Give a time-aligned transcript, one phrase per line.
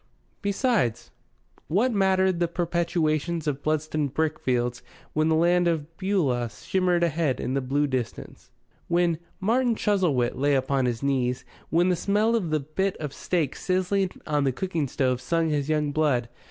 [0.41, 1.11] Besides,
[1.67, 4.81] what mattered the perpetuations of Bludston brickfields
[5.13, 8.49] when the Land of Beulah shimmered ahead in the blue distance,
[8.87, 13.13] when "Martin Chuzzlewit" lay open on his knees, when the smell of the bit of
[13.13, 16.29] steak sizzling on the cooking stove stung his young blood?